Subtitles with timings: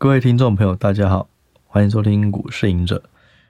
[0.00, 1.28] 各位听众朋友，大家好，
[1.66, 3.02] 欢迎收听股市隐者。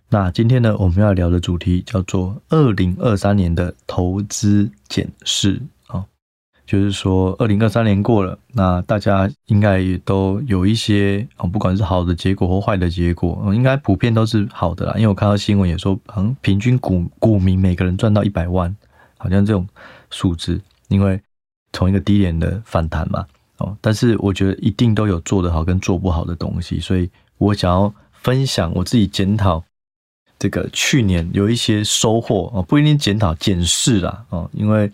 [0.08, 6.03] 那今天呢，我们要聊的主题叫做二零二三年的投资检视啊，
[6.64, 14.94] 就是说二零二三年过了，那大家应该也都有一些啊，不管是好的结果或坏的结果，应该普遍都是好的啦。
[14.96, 18.74] 因为我看到新闻也说，好像平均股股民每个人赚到一百万，
[19.18, 19.68] 好像这种
[20.08, 20.58] 数字，
[20.88, 21.20] 因为
[21.74, 23.26] 从一个低点的反弹嘛。
[23.59, 29.62] 哦，但是我觉得一定都有做得好跟做不好的东西，所以我想要分享我自己检讨
[30.38, 34.91] 这个去年有一些收获哦，不一定检讨检视啦哦，因为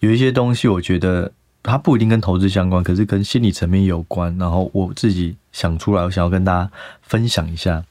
[0.00, 1.30] 有一些东西我觉得
[1.62, 6.70] 它不一定跟投资相关，可是跟心理层面有关，然后我自己想出来，我想要跟大家
[7.02, 7.84] 分享一下。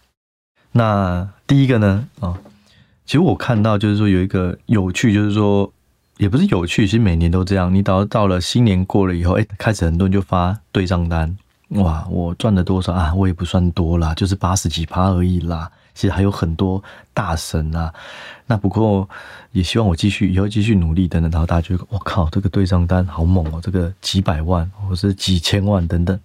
[0.74, 2.38] 那第一个呢，哦，
[3.06, 5.72] 其实我看到就是说有一个有趣，就是说。
[6.18, 7.74] 也不是有趣，其实每年都这样。
[7.74, 11.38] 你到到了新年过了以后，哎，开始很多人就发对账单，
[11.70, 13.14] 哇，我赚了多少啊？
[13.14, 15.72] 我也不算多啦，就是八十几趴而已啦。
[15.94, 17.94] 其实还有很多大神啊。
[18.48, 19.08] 那不过
[19.52, 21.30] 也希望我继续以后继续努力等等。
[21.30, 26.20] 然后大家觉得，我靠，这个对账单好猛哦，这个几百万或是几千万等等。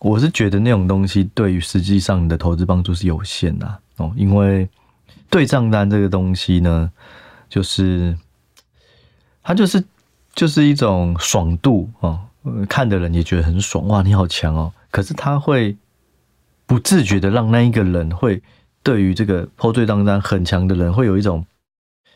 [0.00, 4.68] 我是觉得那种东西对于实际上你的投资帮助是有限的哦，因为
[5.28, 6.90] 对账单这个东西呢，
[7.50, 8.16] 就是。
[9.46, 9.82] 它就是
[10.34, 12.18] 就是一种爽度哦，
[12.68, 14.72] 看的人也觉得很爽哇，你好强哦！
[14.90, 15.76] 可是他会
[16.66, 18.42] 不自觉的让那一个人会
[18.82, 21.46] 对于这个 po 对账单很强的人会有一种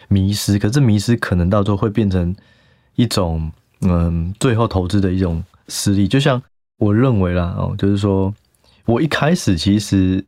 [0.09, 2.35] 迷失，可是迷失可能到最后会变成
[2.97, 6.09] 一种嗯，最后投资的一种失利。
[6.09, 6.43] 就像
[6.79, 8.35] 我认为啦哦，就是说
[8.87, 10.25] 我一开始其实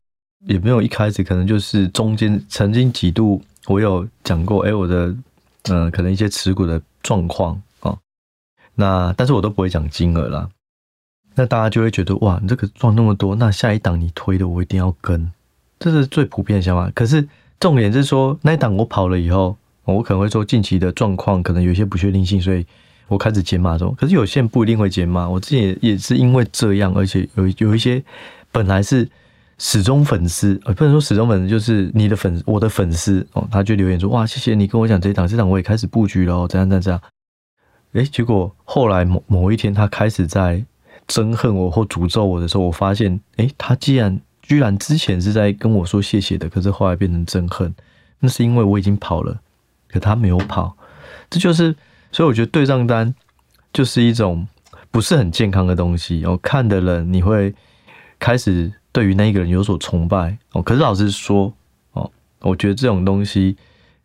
[0.47, 5.13] 也没有一开始，可能就是中间曾经几度我有讲过，哎，我的
[5.65, 6.81] 嗯，可能一些持股的。
[7.03, 7.99] 状况啊，
[8.75, 10.49] 那但是我都不会讲金额啦。
[11.35, 15.33] 那大家就会觉得哇，你这个赚那么多，那下一档你推的我一定要跟，
[15.79, 16.91] 这是最普遍的想法。
[16.95, 17.27] 可是
[17.59, 22.67] 重点是说，那一档我跑了以后，我可能会说近期的状况可能有一些不确定性，所以
[23.09, 23.95] 我开始减码中。
[23.95, 28.03] 可是有些人不一定会减码，我之前也是因为这样，而且有有一些
[28.51, 29.09] 本来是
[29.65, 37.01] 始终粉丝，呃，不能说始终粉丝，就是你的粉，我的粉丝哦，他就留言说哇，谢谢你跟我讲这一档，这档我也开始布局了，怎样怎样怎样。
[37.93, 40.65] 诶，结果后来某某一天，他开始在
[41.07, 47.73] 憎恨我或诅咒我的时候，我发现，诶，他既然居然之前是在跟我说谢谢的，可是后来变成憎恨，
[48.19, 49.41] 那是因为我已经跑了，
[49.89, 50.77] 可他没有跑，
[51.31, 51.73] 这就是，
[52.11, 53.15] 所以我觉得对账单
[53.73, 54.45] 就是一种
[54.91, 56.25] 不是很健康的东西。
[56.25, 57.55] 哦看的人，你会
[58.19, 60.63] 开始对于那一个人有所崇拜哦。
[60.63, 61.53] 可是老实说，
[61.93, 62.11] 哦，
[62.41, 63.57] 我觉得这种东西。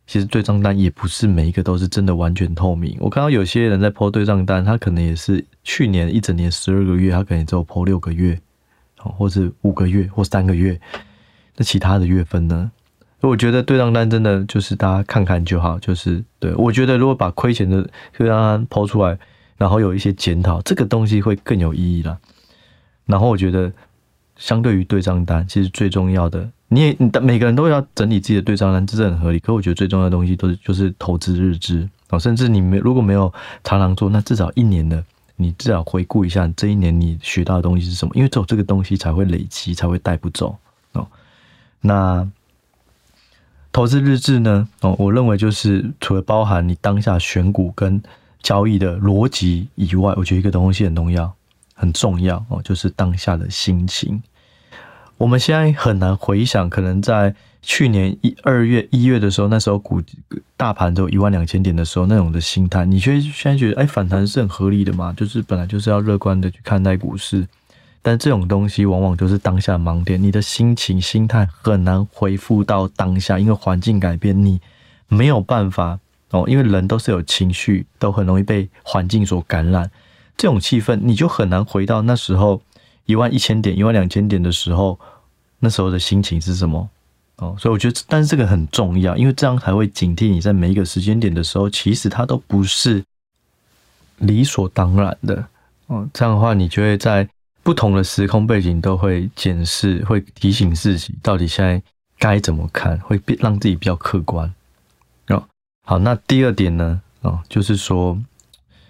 [0.10, 2.96] 其实对账单也不是每一个都是真的完全透明。
[3.02, 8.40] 我看到有些人在 po 对账单，他可能也是去年一整年十二个月，他可能也只有 po 六个月，
[8.96, 10.80] 或者五个月或三个月。
[11.58, 12.72] 那其他的月份呢？
[13.20, 15.78] 我觉得对账单真的就是大家看看就好。
[15.78, 17.86] 就是对我觉得，如果把亏钱的
[18.18, 19.20] 对账单抛出来，
[19.58, 22.18] 然后有一些检讨，这个东西会更有意义了。
[23.06, 23.70] 然后我觉得，
[24.38, 26.50] 相对于对账单，其实最重要的。
[26.70, 29.40] 你也，你的每个人都要整理自己的对账单，这是很合理。
[29.40, 33.34] 可我觉得最重要的东西都是就是投资日志哦，甚至你没如果没有
[33.64, 35.02] 常常做，那至少一年的，
[35.38, 40.58] 你至少回顾一下这一年你学到的东西是什么，因为只有这个东西才会累积，才会带不走
[40.92, 41.08] 哦。
[41.80, 42.28] 那
[43.72, 44.68] 投资日志呢？
[44.82, 48.02] 哦，我认为就是除了包含你当下选股跟
[48.42, 51.34] 交易的逻辑以外，我觉得一个东西很重要，
[51.78, 54.22] 很重要哦，就是当下的心情。
[55.18, 60.02] 我们现在很难回想，可能在去年一二月、一月的时候，那时候股
[60.56, 65.14] 大盘都有一万两千点的时候，那种的心态，你觉现在觉得，哎，反弹是很合理的嘛？
[65.14, 67.48] 就是本来就是要乐观的去看待股市，
[68.02, 74.62] 但这种东西往往就是当下盲点，你的心情、心态很难恢复到当下，因为环境改变，你
[75.08, 76.00] 没有办法
[76.30, 79.90] 哦，因为人都是有情绪，都很容易被环境所感染，
[80.38, 82.62] 这种气氛，你就很难回到那时候。
[83.08, 85.00] 一万一千点、一万两千点的时候，
[85.60, 86.90] 那时候的心情是什么？
[87.38, 93.02] 哦，所以我觉得，但是这个很重要，因为这样才会警惕你在每一个时间点的时候，其实它都不是
[94.18, 95.48] 理所当然的。
[95.86, 97.26] 哦，这样的话，你就会在
[97.64, 101.82] 不同的时空背景都会检视，会提醒自己到底现在
[102.20, 104.54] 该怎么看，会变让自己比较客观。
[105.30, 105.42] 哦，
[105.86, 107.02] 好，那第二点呢？
[107.22, 108.22] 哦，就是说，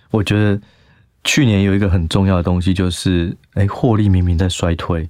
[0.10, 0.60] 我觉得。
[1.28, 5.10] 去年有一个很重要的东西，就是哎，获利明明在衰退，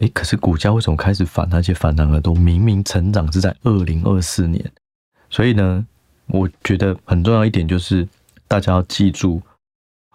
[0.00, 1.46] 哎，可是股价为什么开始反？
[1.52, 4.64] 而且反弹了都明明成长是在二零二四年，
[5.28, 5.86] 所以呢，
[6.28, 8.08] 我觉得很重要一点就是
[8.48, 9.42] 大家要记住，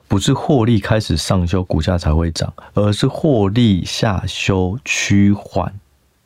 [0.08, 5.72] 不是获利开始上修，股价才会涨，而是获利下修趋缓，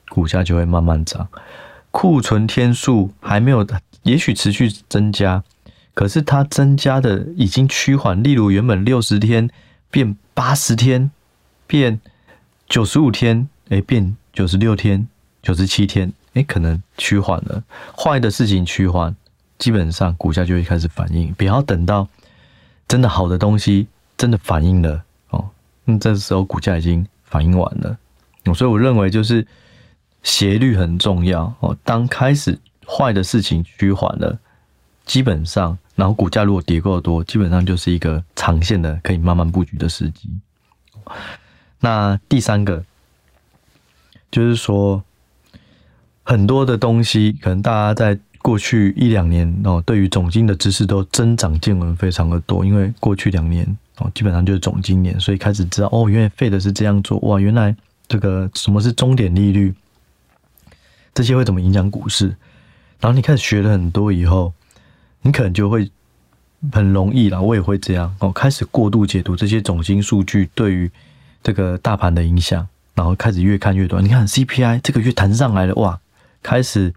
[0.07, 1.27] 股价就会慢慢涨。
[1.91, 3.67] 库存天数还没有，
[4.03, 5.43] 也许持续增加，
[5.99, 8.23] 可是它增加的已经趋缓。
[8.23, 9.49] 例如原本六十天
[9.91, 11.11] 变八十天，
[11.67, 11.99] 变
[12.69, 15.05] 九十五天，哎，变九十六天、
[15.41, 17.61] 九十七天，哎，可能趋缓了。
[17.97, 19.13] 坏的事情趋缓，
[19.57, 21.33] 基本上股价就会开始反应。
[21.33, 22.07] 不要等到。
[22.87, 23.85] 真的好的东西
[24.17, 25.49] 真的反应了哦，
[25.83, 27.97] 那这时候股价已经反应完了，
[28.55, 29.45] 所以我认为就是
[30.23, 31.77] 斜率很重要哦。
[31.83, 32.57] 当开始
[32.87, 34.39] 坏的事情趋缓了，
[35.05, 40.29] 基本上，然后股价如果跌够多，基本上就是一个长线的可以慢慢布局的时机。
[41.79, 42.83] 那第三个
[44.31, 45.03] 就是说，
[46.23, 48.17] 很多的东西可能大家在。
[48.41, 53.67] 过去一两年哦，对于总经的知识都增长见闻非常的多，因为过去两年
[53.97, 57.75] 哦，基本上就是总经年，所以开始知道哦，原来 Fed 是这样做哇，原来
[58.07, 59.73] 这个什么是终点利率，
[61.13, 62.27] 这些会怎么影响股市？
[63.01, 64.53] 然后你开始学了很多以后，
[65.21, 65.89] 你可能就会
[66.71, 70.89] 很容易啦，我也会这样哦，开始过度解读这些总经数据对于
[71.43, 74.01] 这个大盘的影响，然后开始越看越多。
[74.01, 75.99] 你看 CPI 这个月弹上来了哇，
[76.41, 76.93] 开始。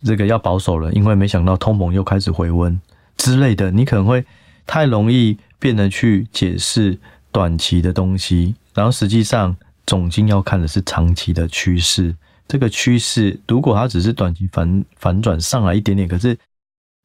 [0.00, 2.80] 这个要保守了，因为没想到通膨又开始回温
[3.16, 4.24] 之类的，你可能会
[4.64, 6.96] 太容易变得去解释
[7.32, 9.56] 短期的东西，然后实际上
[9.88, 12.14] 总经要看的是长期的趋势。
[12.46, 16.38] 这个趋势如果它只是短期反反转上来一点点，可是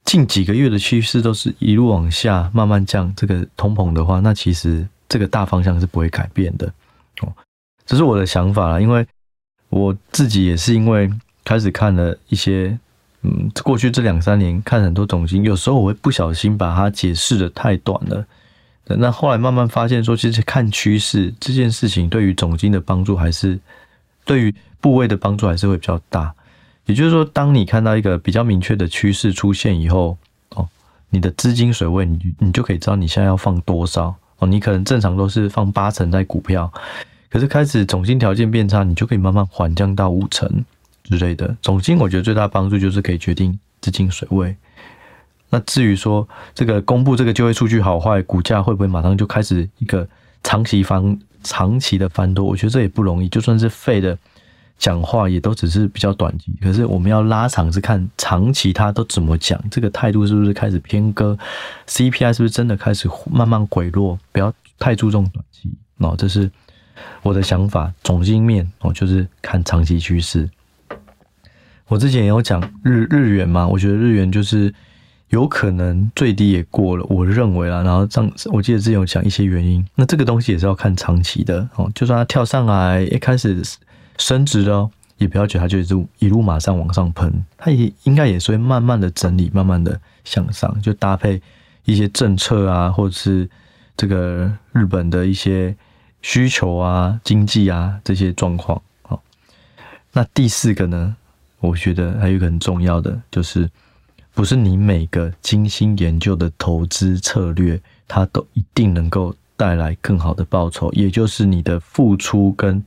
[0.05, 6.67] 近几个月的趋势都是一路往下慢慢降，这个通膨的话，那其实这个大方向是不会改变的。
[7.21, 7.33] 哦，
[7.85, 9.05] 这是我的想法啦，因为
[9.69, 11.11] 我自己也是因为。
[11.45, 12.79] 开始看了一些，
[13.23, 18.25] 嗯，过去这两三年看很多总经，有时候我会不小心把它解释的太短了。
[18.85, 23.59] 那后来慢慢发现说，其实看趋势这件事情对于总经的帮助还是，
[24.23, 26.33] 对于部位的帮助还是会比较大。
[26.85, 30.17] 也就是说，当你看到一个比较明确的趋势出现以后，
[30.55, 30.67] 哦，
[31.09, 34.13] 你的资金水位，你你就可以知道你现在要放多少。
[34.39, 36.71] 哦，你可能正常都是放八成在股票，
[37.29, 40.65] 可是开始总金条件变差，你就可以慢慢缓降到五成。
[41.03, 44.55] 之类的总金，我觉得最大帮助就是可以决定资金水位。
[45.49, 46.25] 那至于说
[46.55, 50.07] 这个公布这个就业数据好坏，股价会不会马上就开始一个
[50.43, 52.45] 长期翻长期的翻多？
[52.45, 53.27] 我觉得这也不容易。
[53.27, 54.17] 就算是废的
[54.83, 56.51] 讲话，也都只是比较短期。
[56.61, 61.37] 可是我们要拉长是看长期他都怎么讲，这个态度是不是开始偏鸽
[61.87, 64.19] ？CPI 是不是真的开始慢慢回落？
[64.33, 65.69] 不要太注重短期
[65.99, 66.51] 哦，这是
[67.21, 67.93] 我的想法。
[68.03, 70.49] 总经面哦，就是看长期趋势。
[71.87, 74.73] 我之前也有讲日日元嘛，我觉得日元就是
[75.29, 77.83] 有可能最低也过了，我认为啦。
[77.83, 81.89] 然后上我记得之前有讲一些原因，那这个东西也是要看长期的哦。
[81.95, 83.61] 就算它跳上来一开始
[84.17, 91.41] 升值了，也不要觉得它就一路一路马上往上喷，它也应该也是会慢慢的整理，慢慢的向上，就搭配
[91.85, 93.49] 一些政策啊，或者是
[93.95, 95.75] 这个日本的一些
[96.21, 98.81] 需求啊、经济啊这些状况。
[99.01, 99.21] 好，
[100.11, 101.15] 那第四个呢？
[101.59, 103.69] 我觉得还有一个很重要的，就是
[104.33, 110.91] 不是你每个精心研究的投资策略，它都一定能够带来更好的报酬。
[110.93, 112.83] 也就是你的付出跟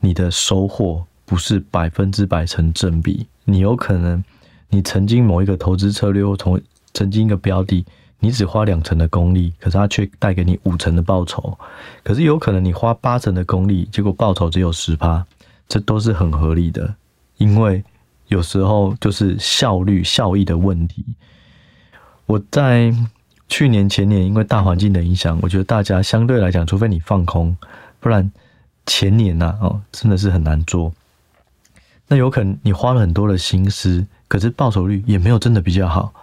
[0.00, 3.26] 你的收获不是百分之百成正比。
[3.44, 4.22] 你有可能，
[4.68, 6.60] 你曾经某一个投资策略或从
[6.94, 7.84] 曾经一个标的，
[8.18, 11.58] 你只花两成的功力，可是它却带给你五成的报酬。
[12.02, 15.26] 可是有可能你花八成的功力，结果报酬只有十趴，
[15.68, 16.94] 这都是很合理的，
[17.38, 17.82] 因为。
[18.28, 21.04] 有时候就是效率、效益的问题。
[22.24, 22.90] 我在
[23.52, 27.54] 去年、前年，因为大环境的影响，我觉得大家相对来讲，除非你放空，
[28.00, 28.32] 不然
[28.86, 30.90] 前年呐，哦，真的是很难做。
[32.08, 36.14] 那有可能你花了很多的心思，可是报酬率也没有真的比较好。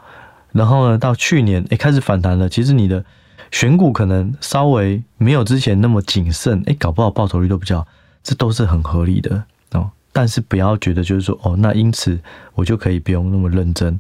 [0.54, 3.06] 然后呢，到去年，诶，开始反弹了，其实你的
[3.52, 7.86] 选股可能稍微没有之前那么谨慎，诶，搞不好报酬率都比较，
[8.24, 9.44] 这都是很合理的
[9.74, 9.92] 哦。
[10.12, 12.20] 但是不要觉得就是说哦，那因此
[12.56, 14.00] 我就可以不用那么认真。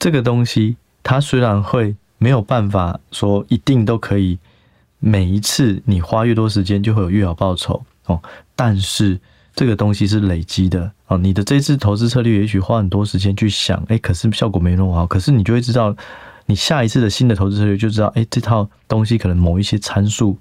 [0.00, 4.38] 这个东西它虽然会没有办法说一定都可以，
[5.00, 8.20] 每一次你花越多时间就会有越好报酬哦。
[8.54, 9.18] 但是
[9.56, 11.18] 这个东西是累积的哦。
[11.18, 15.06] 你的这次投资策略也许花很多时间去想，诶，可是效果没那么好。
[15.06, 15.94] 可是你就会知道，
[16.46, 20.38] 你下一次的新的投资策略就知道，诶，这套东西可能某一些参数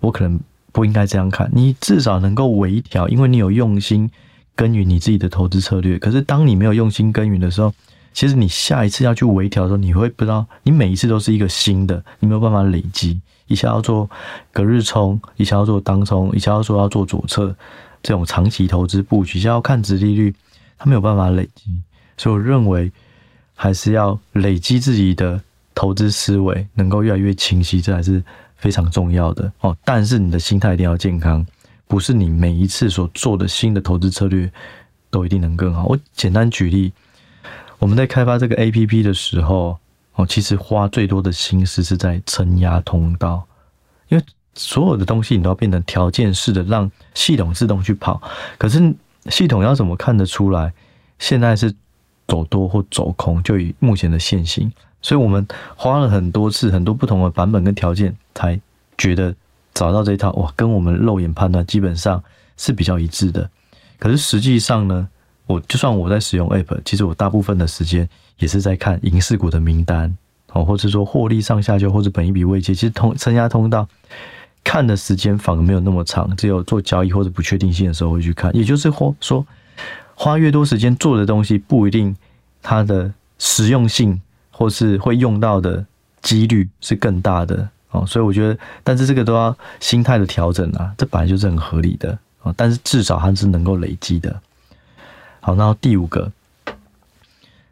[0.00, 0.38] 我可能。
[0.72, 4.10] 不应该这样看，你至少能够微调，因为你有用心
[4.54, 5.98] 耕耘你自己的投资策略。
[5.98, 7.72] 可是当你没有用心耕耘的时候，
[8.16, 14.08] 其实你下一次要去微调的时候，你会不知道，你每一次都是一个新的，你没有办法累积，一下要做
[14.54, 17.54] 隔日冲，一下要做当冲，一下要说要做左侧
[18.02, 20.34] 这种长期投资布局，一下要看殖利率，
[20.78, 21.70] 他没有办法累积。
[22.16, 22.90] 所以我认为
[23.54, 25.38] 还是要累积自己的
[25.74, 28.24] 投资思维，能够越来越清晰，这还是
[28.56, 29.76] 非常重要的哦。
[29.84, 31.46] 但是你的心态一定要健康，
[31.86, 34.50] 不是你每一次所做的新的投资策略
[35.10, 35.84] 都一定能更好。
[35.84, 36.90] 我简单举例，
[37.78, 39.78] 我们在开发这个 APP 的时候。
[40.18, 43.46] 哦，其实花最多的心思是在承压通道，
[44.08, 48.22] 因为所有的东西你都要变成条件式的，让系统自动去跑。
[48.56, 48.94] 可是
[49.28, 50.72] 系统要怎么看得出来
[51.18, 51.70] 现在是
[52.26, 53.42] 走多或走空？
[53.42, 58.58] 就以目前的现行，所以我们花了很多次、很多不同的版本跟条件，才
[58.96, 59.34] 觉得
[59.74, 62.24] 找到这一套哇，跟我们肉眼判断基本上
[62.56, 63.50] 是比较一致的。
[63.98, 65.06] 可是实际上呢，
[65.46, 68.08] 我就算我在使用 App，其实我大部分的时间。
[68.38, 70.14] 也是在看影视股的名单
[70.52, 73.88] 哦，或者说获利上下就或者本益比位阶，其实通承压通道
[74.62, 78.54] 看的时间反而没有那么长，只有做交易或者不确定性的时候会去看。
[78.54, 79.46] 也就是或说，
[80.14, 82.14] 花越多时间做的东西，不一定
[82.60, 85.82] 它的实用性或是会用到的
[86.20, 88.04] 几率是更大的哦。
[88.06, 92.52] 所以我觉得，但是这个都要心态的调整啊，这本来就是很合理的啊。
[92.54, 94.38] 但是至少它是能够累积的。
[95.46, 96.32] 好，然后第五个。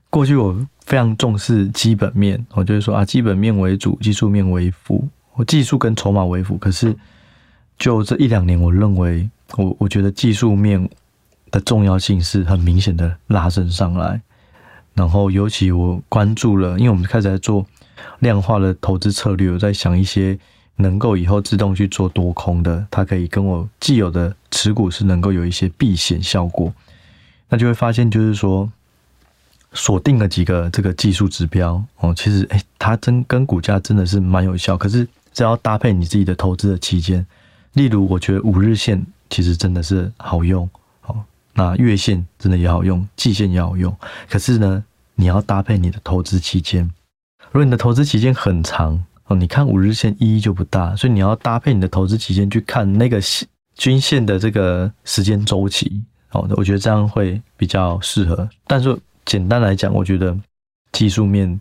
[0.08, 6.56] 过去我非常重视基本面，我就是说啊，基本面为主，技术面为辅，我技术跟筹码为辅。
[6.56, 6.96] 可是
[7.76, 10.88] 就这一两年，我认为我我觉得技术面
[11.50, 14.20] 的重要性是很明显的拉升上来。
[14.94, 17.66] 然后尤其我关注了，因为我们开始在做
[18.20, 20.38] 量化的投资策略，我在想一些
[20.76, 26.72] 能够以后自动去做多空的，它可以跟我既有的持股是能够有一些避险效果。
[27.54, 28.68] 那就会发现，就是说。
[29.76, 34.76] 锁定了几个这个技术指标哦，其实诶，它真跟股价真的是蛮有效。
[34.76, 37.26] 可是只要搭配你自己的投资的期间，
[37.72, 40.70] 例如我觉得五日线其实真的是好用
[41.06, 41.16] 哦，
[41.54, 43.92] 那月线真的也好用，季线也好用。
[44.30, 44.84] 可是呢，
[45.16, 46.88] 你要搭配你的投资期间。
[47.50, 53.20] 如果你的投资期间很长哦，你看五日线意义就不大，所以你要搭配你的投资期间去看那个
[53.76, 56.00] 均线的这个时间周期
[56.34, 58.48] 好哦，我觉得这样会比较适合。
[58.66, 58.98] 但是。
[59.26, 60.38] 简单来讲，我觉得
[60.92, 61.58] 技术面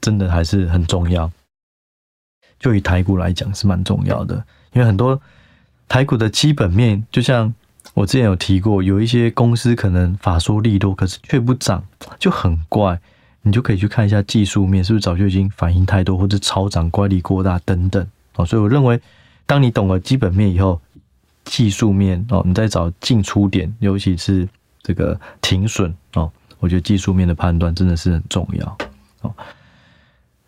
[0.00, 1.30] 真的还是很重要。
[2.58, 4.34] 就以台股来讲是蛮重要的，
[4.72, 5.22] 因为很多
[5.86, 7.54] 台股的基本面，就像
[7.94, 11.84] 我之前有提过，有一些公司可能法说利多，可是却不涨，
[12.18, 13.00] 就很怪。
[13.42, 18.04] 你就可以去看一下技术面，是不是早就已经反应太多，或者超涨、乖离过大等等。
[18.34, 19.00] 哦，所以我认为，
[19.46, 20.80] 当你懂了基本面以后，
[21.44, 24.48] 技术面哦，你再找进出点，尤其是
[24.82, 26.30] 这个停损哦。
[26.60, 28.78] 我觉得技术面的判断真的是很重要
[29.20, 29.34] 哦。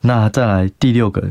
[0.01, 1.31] 那再来第六个，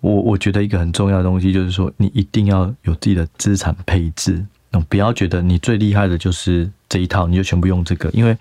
[0.00, 4.44] 我我觉得一个很重要的东西就是说，你一定要有自己的资产配置，
[4.88, 8.36] 不要觉得你最厉害的就是这一套，你就全部用这个，因为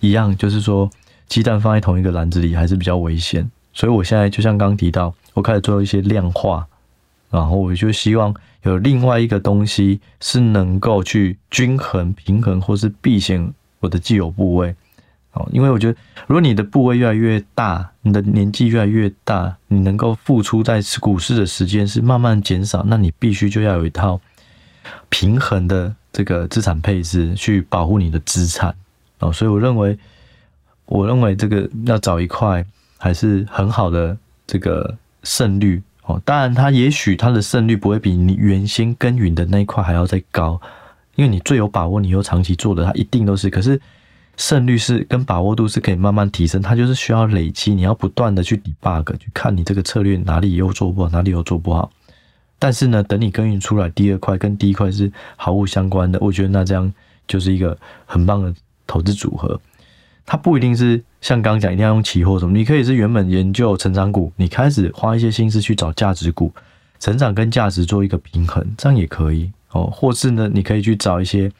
[0.00, 0.90] 一样就是说，
[1.28, 3.48] 鸡蛋放在同一个篮子里还是比较危险。
[3.72, 6.66] 所以我现在就像刚刚提到，我开始做一些量化，
[7.30, 14.74] 然后我就希望有另外一个东西是能够去均衡、平衡或是避险我的既有部位。
[15.32, 24.18] 哦因为我觉得，如果你的部位越来越大，你的年纪越来越大，你能够付出在股市的时间是慢慢减少，那你必须就要有一套
[25.10, 28.74] 平衡的这个资产配置去保护你的资产
[29.18, 29.30] 哦。
[29.30, 29.98] 所以我认为，
[30.86, 32.64] 我认为这个要找一块
[32.96, 34.16] 还是很好的
[34.46, 36.20] 这个胜率哦。
[36.24, 40.60] 当然，它也许它的胜率不会比你原先耕耘的那一块还要再高，
[41.14, 43.50] 因为你最有把握，你又长期做的，它一定都是。
[43.50, 43.80] 可是。
[44.38, 51.90] 胜率是跟把握度是可以慢慢提升，它就是需要累积，你要不断的去 debug，去看你这个策略哪里又做不好，哪里又做不好。
[52.58, 56.92] 但是呢，等你耕耘出来第二块跟第一块是毫无相关的，我觉得那这样
[57.26, 58.54] 就是一个很棒的
[58.86, 59.58] 投资组合。
[60.26, 66.52] 它不一定是像刚刚讲一定要用期货什么，你可以是原本研究成长股，你开始花一些心思去找价值股，
[67.00, 69.90] 成长跟价值做一个平衡，这样也可以哦。
[69.92, 71.50] 或是呢，你可以去找一些。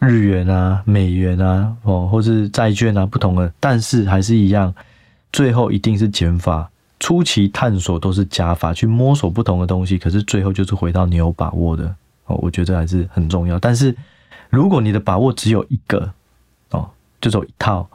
[0.00, 4.74] 日元啊，美元啊，哦，或是债券啊，不同的，但是还是一样，
[5.32, 6.70] 最后一定是减法。
[7.00, 11.86] 初期探索都是加法，去摸索不同的东西，可是最后就是回到你有把握的
[12.26, 12.36] 哦。
[12.42, 13.58] 我觉得还是很重要。
[13.58, 13.96] 但是
[14.50, 16.12] 如果你的把握只有一个
[16.70, 17.88] 哦，就走一套，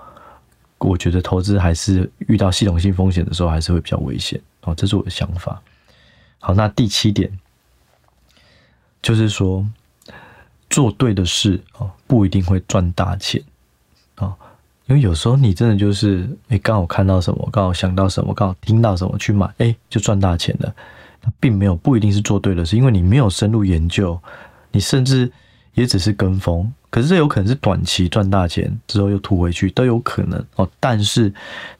[0.79, 4.74] 我觉得投资还是遇到系统性风险的时候，还是会比较危险哦。
[4.75, 5.62] 这是我的想法。
[6.39, 7.31] 好，那第七点
[9.01, 9.65] 就是说。
[10.69, 13.41] 做对的事啊，不一定会赚大钱
[14.13, 14.36] 啊，
[14.86, 20.71] 因为有时候你真的就是，诶，刚好看到什么，刚好想到什么，刚好听到什么去买，诶，就赚大钱了。
[21.24, 24.21] 它并没有不一定是做对的事，因为你没有深入研究，
[24.71, 25.31] 你甚至
[25.74, 26.71] 也只是跟风。
[26.91, 30.67] 可是这有可能是短期赚大钱之后又吐回去都有可能哦。
[30.79, 31.31] 但是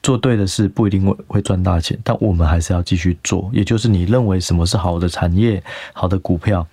[0.02, 3.50] 做对的事不一定会会赚大钱，但我们还是要继续做。
[3.52, 5.60] 也就是你认为什么是好的产业、
[5.92, 6.64] 好的股票，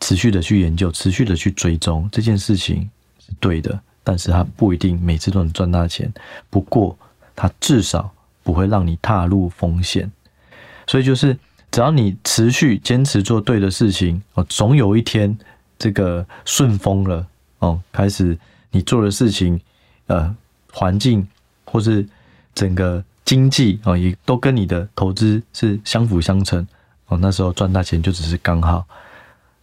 [0.00, 3.78] 持续的去研究、持续的去追踪这件事情是对的。
[4.02, 6.10] 但是它不一定每次都能赚大钱，
[6.48, 6.96] 不过
[7.34, 8.10] 它至少
[8.42, 10.10] 不会让你踏入风险。
[10.86, 11.36] 所以就是
[11.70, 15.36] 只要你持续坚持做对的事情哦，总有一天
[15.78, 17.26] 这个顺风了。
[17.58, 18.38] 哦，开始
[18.70, 19.60] 你做的事情，
[20.06, 20.34] 呃，
[20.72, 21.26] 环境
[21.64, 22.06] 或是
[22.54, 26.66] 整个经济啊，也都跟你的投资是相辅相成。
[27.06, 28.84] 哦，那时候赚大钱就只是刚好，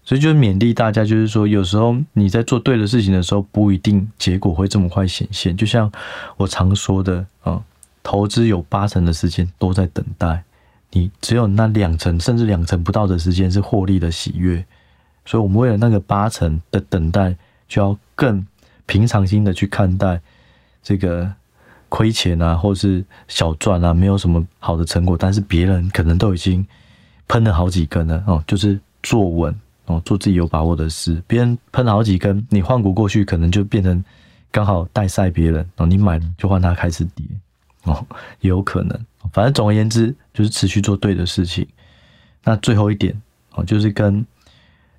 [0.03, 5.55] 所以就勉励大家，就是说，有时候你在做对的事情的时候，不一定结果会这么快显现。
[5.55, 5.91] 就像
[6.37, 7.61] 我常说的啊，
[8.01, 10.43] 投资有八成的时间都在等待，
[10.91, 14.65] 你只有那两成甚至两成不到的时间是获利的喜悦。
[15.25, 17.35] 所以，我们为了那个八成的等待。
[17.73, 18.45] 就要更
[18.85, 20.21] 平常心的去看待
[20.83, 21.33] 这个
[21.89, 26.63] 亏钱啊，或是小赚啊，没有什么好的成果，但是别人可能都已经
[27.27, 31.19] 喷了好几根了哦，就是坐稳哦，做自己有把握的事。
[31.25, 34.05] 别人喷了好几根，你换股过去，可能就变成
[34.51, 37.25] 刚好带赛别人哦，你买就换它开始跌
[37.85, 38.05] 哦，
[38.41, 38.95] 也有可能。
[39.31, 41.67] 反正总而言之，就是持续做对的事情。
[42.43, 43.19] 那最后一点
[43.53, 44.23] 哦，就是跟。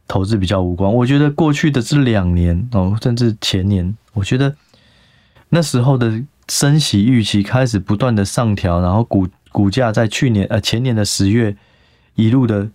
[0.07, 4.55] 投资比较无关，我觉得过去的这两年哦，甚至前年，我觉得
[5.49, 11.57] 那时候的升息预期开始不断的上调，然后股股价在去年呃前年的十月
[12.17, 12.69] 一路的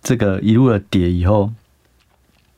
[0.00, 1.52] 这个一路的跌以后，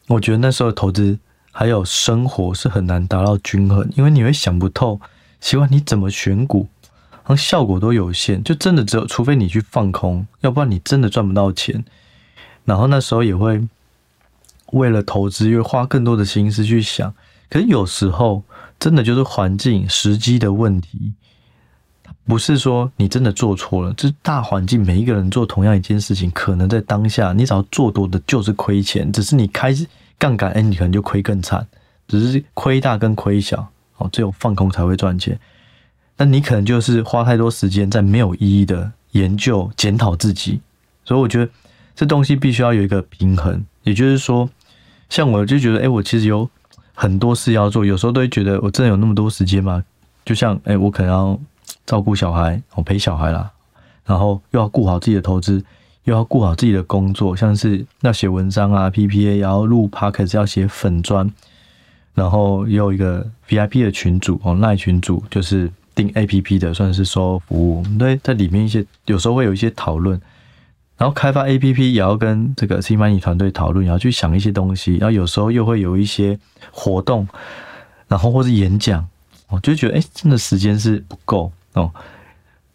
[0.09, 1.19] 我觉得那时候投资
[1.51, 5.01] 还有生活是很难达到均衡，因为你会想不透，
[5.41, 6.69] 希望你怎么选股，
[7.13, 11.83] 然后效果都有限，就真的只有除非你去放空，要不然你真的赚不到钱。
[12.71, 13.61] 然后那时候也会
[14.71, 17.13] 为了投资，又花更多的心思去想。
[17.49, 18.45] 可是有时候
[18.79, 21.13] 真的就是环境时机的问题，
[22.25, 29.75] 不是说你真的做错了，就是大环境每一个人做同样一件事情，可能在当下你只要做多的就是亏钱，只是你开
[30.17, 31.67] 杠杆，哎，你可能就亏更惨，
[32.07, 35.37] 只是亏大跟亏小哦，只有放空才会赚钱。
[36.17, 40.61] 那你可能就是花太多时间在没有意义的研究检讨自己，
[41.05, 41.51] 所以我觉得。
[41.95, 44.49] 这东西必须要有一个平衡，也就是说，
[45.09, 46.49] 像我就觉得，哎，我其实有
[46.95, 49.83] 很多事要做，有时候都会觉得，我真的有那么多时间吗？
[50.25, 51.39] 就像，哎，我可能要
[51.85, 53.51] 照顾小孩，我陪小孩啦，
[54.07, 55.63] 然后又要顾好自己的投资，
[56.05, 61.31] 又要顾好自己的工作，像是要写文章啊，PPA，然后录 Podcast，要写粉专，
[62.15, 70.21] 然后也有一个 VIP 的群组哦，赖群组就是订 APP 的，算是售后服务，对，在里面一些有时候会有一些讨论。
[71.01, 76.39] 然后开发 APP 也要跟这个 CMoney 团队讨论，也要去想一些东西，然后有时候又会有一些
[76.71, 77.27] 活动，
[78.07, 79.09] 然后或是演讲，
[79.49, 81.91] 我就觉得哎，真的时间是不够哦。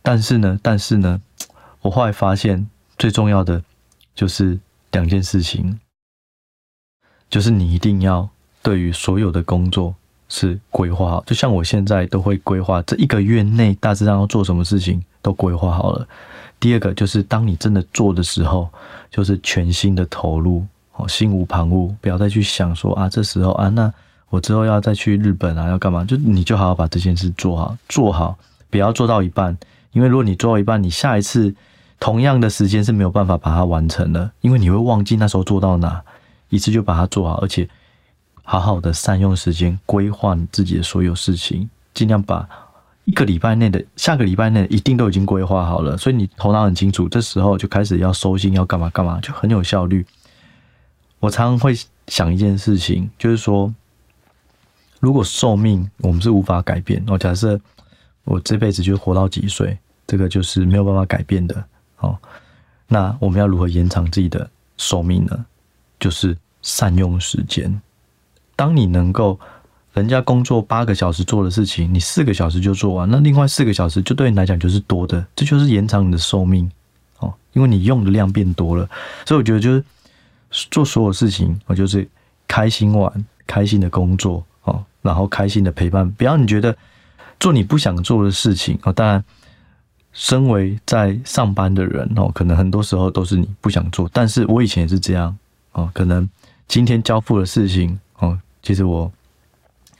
[0.01, 1.21] 但是呢，但是呢，
[1.81, 3.61] 我后来发现最重要的
[4.15, 4.57] 就是
[4.91, 5.79] 两件事情，
[7.29, 8.27] 就是你一定要
[8.63, 9.93] 对于所有的工作
[10.29, 16.07] 是规划好，就像我现在都会规划这一个月内大致上要做什么事情，都规划好了。
[16.59, 18.67] 第二个就是，当你真的做的时候，
[19.11, 23.93] 就是全心的投入，哦，心无旁骛，不要再去想说啊，这时候啊，那
[24.29, 26.03] 我之后要再去日本啊，要干嘛？
[26.03, 28.35] 就你就好好把这件事做好，做好，
[28.69, 29.55] 不要做到一半，
[29.91, 31.53] 因为如果你做到一半，你下一次
[31.99, 36.01] 同样的时间是没有办法把它完成的，因为你会忘记那时候做到哪，
[36.49, 37.69] 一次就把它做好，而且
[38.43, 42.47] 好好的善用时间，规划你自己的所有事情，尽量把。
[43.05, 50.03] 一个礼拜内的，下个礼拜内一定都已经规划好了，所以你头脑很清楚，这时候就开始要收心，要干嘛干嘛，就很有效率。
[51.19, 51.73] 我常常会
[52.07, 53.71] 想一件事情，就是说，
[54.99, 57.59] 如果寿命我们是无法改变，我假设
[58.23, 61.63] 我这辈子就活到几岁，这个就是没有办法改变的
[61.99, 62.17] 哦。
[62.87, 65.45] 那我们要如何延长自己的寿命呢？
[65.99, 67.79] 就是善用时间。
[68.55, 69.39] 当你能够。
[69.95, 76.69] 人家工作八个小时做的事情，你四个小时就做完，那另外四个小时就对你来讲就是多的，这就是延长你的寿命
[77.19, 78.87] 哦，因为你用的量变多了。
[79.25, 79.81] 所以我觉得就是
[80.69, 82.05] 做所有事情，我就是
[82.45, 86.11] 开心玩，开心的工作哦，然后开心的陪伴。
[86.11, 86.75] 不要你觉得
[87.39, 89.23] 做你不想做的事情哦，当然，
[90.11, 95.37] 身为在上班的人哦，可能很多时候都是你不想做，但是我以前也是这样
[95.71, 96.29] 哦，可能
[96.67, 99.09] 今天交付的事情哦，其实我。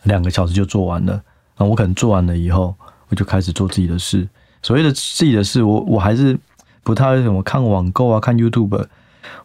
[0.06, 1.22] 两个小时就做完了，
[1.58, 2.74] 啊，我可能做完了以后，
[3.10, 4.28] 我就开始做自己的事。
[4.64, 6.36] 所谓的自己的事，我我还是
[6.82, 8.86] 不太什么看网购啊，看 YouTube。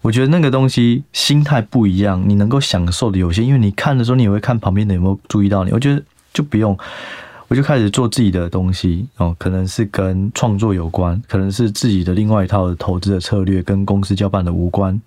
[0.03, 5.70] 我觉得那个东西心态不一样，你能够享受的有限，因为你看的时候，你也会看旁边的有没有注意到你。
[5.73, 6.79] 我觉得就不用，
[7.49, 15.01] 我就开始做自己的东西哦，可能是跟创作有关，可能是自己的另外一套投资的策略跟公司交办的无关，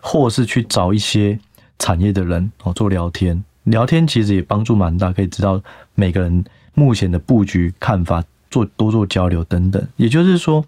[0.00, 1.38] 或是去找一些
[1.78, 5.60] 产业的人哦做聊天，聊天其实也帮助蛮大，可以知道
[5.94, 9.86] 每个人目前的布局看法，做多做交流等等。
[9.96, 10.64] 也就是说，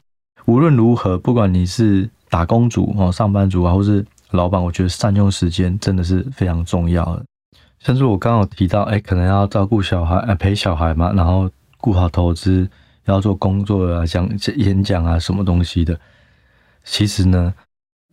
[0.47, 7.25] 无论如何，不管你是打工族哦，上班族啊，或是老板，我觉得善用时间真的是非常重要的。
[7.81, 12.69] 像是我刚刚提到，哎，可能要照顾小孩，哎，陪小孩嘛，然后顾好投资，
[13.05, 15.99] 要做工作啊，讲演讲啊，什么东西的。
[16.85, 17.55] 其实呢，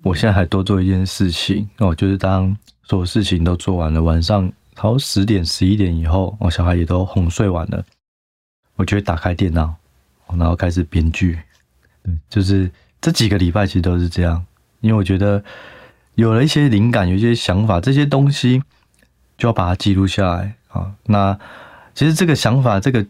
[0.04, 7.83] 我现在还多做一件事情哦，就是当所有事情都做完了，晚上差不多十点、十一点以后，我小孩也都哄睡完了，
[8.75, 9.73] 我就会打开电脑，
[10.27, 11.39] 然后开始编剧。
[12.03, 12.69] 对，就是。
[13.01, 14.43] 这几个礼拜其实都是这样，
[14.79, 15.43] 因为我觉得
[16.15, 18.63] 有了一些灵感，有一些想法，这些东西
[19.38, 20.91] 就要把它记录下来啊。
[21.05, 21.38] 那
[21.93, 23.05] 其实这个想法，这个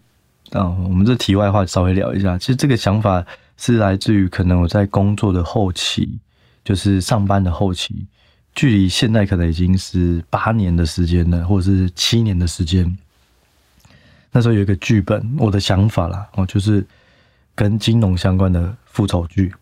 [0.51, 2.38] 啊，我们这题外话稍微聊一下。
[2.38, 3.25] 其实这个想法
[3.56, 6.19] 是来自于可能我在工作的后期，
[6.65, 8.06] 就是上班的后期，
[8.56, 12.98] 距离现在可能已经是八年的时间了，或者是七年的时间。
[14.32, 16.86] 那时候有一个剧本，我的想法啦，哦，就是
[17.54, 19.54] 跟金融相关的复仇剧。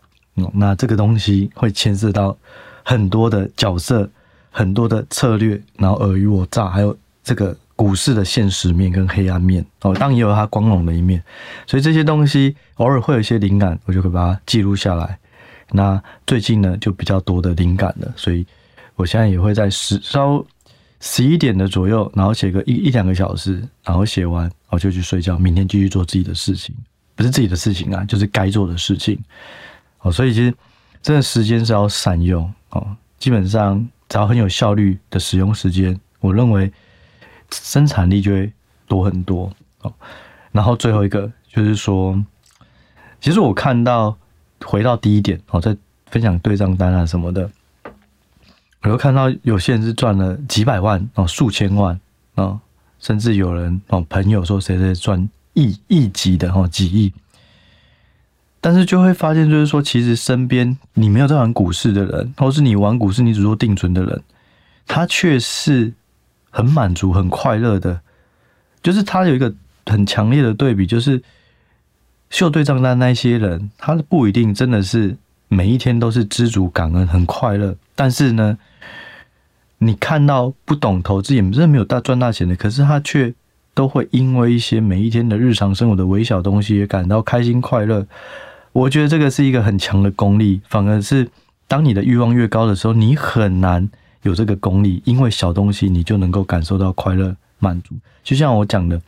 [0.52, 2.36] 那这个东西会牵涉到
[2.84, 4.08] 很多的角色，
[4.50, 11.22] 很多的策略，然后尔虞我诈，还有这个股市的现实面跟黑暗面哦，当然也有它光荣的一面。
[11.66, 15.16] 所以这些东西偶尔会有一些灵感，我就会把它记录下来。
[15.70, 18.44] 那最近呢，就比较多的灵感了，所以
[18.96, 20.44] 我现在也会在十稍
[21.00, 26.74] 十一点的左右，然后写个一一两个小时，然后写完我就去睡觉，明天继续做自己的事情，
[27.14, 29.18] 不是自己的事情啊，就是该做的事情。
[30.00, 30.54] 哦，所以其实
[31.02, 32.96] 这个时间是要善用哦。
[33.18, 36.70] 基本上只要很有效率的使用时间，我认为
[37.50, 38.52] 生产力就会
[38.86, 39.92] 多很多哦。
[40.52, 42.22] 然后最后一个就是说，
[43.20, 44.16] 其实我看到
[44.64, 45.76] 回到第一点哦，在
[46.06, 47.50] 分享对账单啊什么的，
[48.84, 51.98] 我又看到有些人是赚了几百万哦，数千万
[52.34, 52.60] 哦，
[52.98, 57.12] 甚至有人哦朋友说谁谁赚亿亿级的哦，几亿。
[58.60, 64.22] 但是就会发现，就是说，其实身边你没有在玩股市的人，或是你玩股市你只做定存的人，
[64.86, 65.92] 他却是
[66.50, 68.00] 很满足、很快乐的。
[68.82, 69.54] 就是他有一个
[69.86, 71.22] 很强烈的对比，就是
[72.30, 75.16] 秀对账单那些人，他不一定真的是
[75.54, 77.76] 每一天都是知足感恩、很快乐。
[77.94, 78.58] 但是呢，
[79.78, 83.32] 你看到不懂投资，也真的没有大赚大钱的，可是他却
[83.72, 88.04] 都会因为一些每一天的日常生活的微小东西，也感到开心快乐。
[88.72, 91.28] 我觉得这个是一个很强的功力，反而是
[91.68, 93.88] 当你的欲望越高的时候，你很难
[94.22, 97.94] 有这个功力，因为小东西你就能够感受到快乐满足。
[98.24, 99.00] 就像我讲的，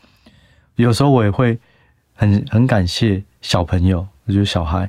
[0.77, 1.59] 有时候我也会
[2.15, 4.89] 很很感谢小朋友，就是小孩，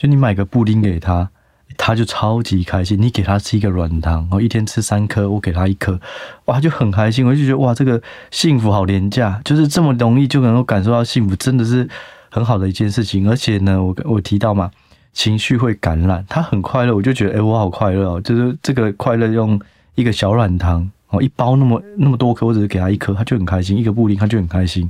[0.00, 1.28] 就你买个布丁给他，
[1.76, 2.98] 他就超级开心。
[2.98, 6.00] 你给他吃一个软糖，然后一天吃三颗，我给他一颗，
[6.46, 7.26] 哇，他就很开心。
[7.26, 11.86] 我就觉得哇，这个幸福好廉价，就是这么容易就能够感受到幸福，真的是。
[12.32, 14.70] 很好的一件事情，而且呢，我我提到嘛，
[15.12, 19.60] 情绪会感染，他很快乐，我就觉得，哎、我好快乐哦，就是这个快乐用
[19.96, 24.88] 一个小软糖哦，一包那么那么多颗，我只是给他一颗，他就很开心，一个布丁他就很开心。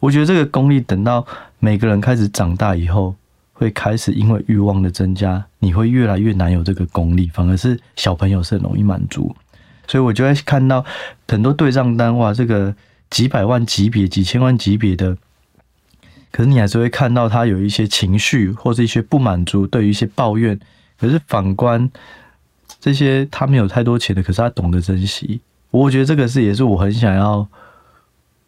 [0.00, 1.26] 我觉得这个功力，等到
[1.58, 3.14] 每个人开始长大以后，
[3.54, 9.34] 会开始因为欲望的增加，你会越来越难有这个功力，反而是小朋友是很容易满足。
[9.88, 10.84] 所以我就会看到
[11.26, 12.74] 很多对账单，哇，这个
[13.08, 15.16] 几百万级别、几千万级别的。
[16.30, 20.58] 可是你还是会看到他有一些情绪，或者一些不满足，对于一些抱怨。
[20.98, 21.90] 可是反观
[22.80, 25.40] 这些他没有太多钱的，可是他懂得珍惜。
[25.70, 27.46] 我觉得这个是也是我很想要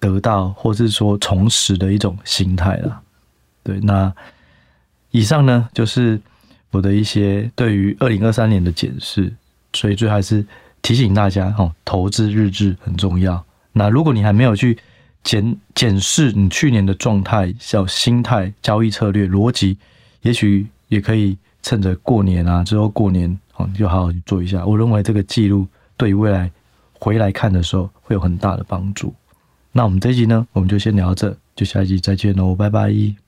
[0.01, 3.01] 得到，或是说重拾的一种心态啦。
[3.63, 4.13] 对，那
[5.17, 6.21] 以上呢就是
[6.71, 9.33] 我的一些对于二零二三年的检视。
[9.73, 10.45] 所以最后还是
[10.83, 13.45] 提醒大家哦，投资日志很重要。
[13.73, 14.79] 那如果你还没有去。
[15.27, 19.77] 检检视你去年的状态、小心态、交易策略、逻辑，
[20.23, 24.65] 也许也可以趁着过年啊，之后过年哦，就好好去做一下。
[24.65, 26.49] 我认为这个记录对于未来
[26.93, 29.13] 回来看的时候会有很大的帮助。
[29.73, 33.26] 那我们这一集呢，我们就先聊这，就下一集再见喽，拜拜。